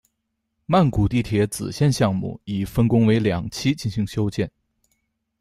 [0.65, 4.49] 曼谷地铁紫线项目已分工为两期进行修建。